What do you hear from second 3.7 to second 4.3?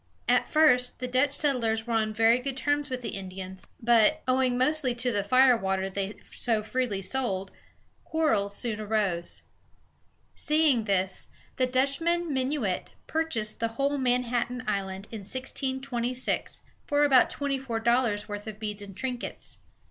but,